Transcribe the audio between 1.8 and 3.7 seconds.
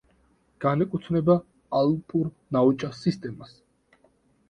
ალპურ ნაოჭა სისტემას.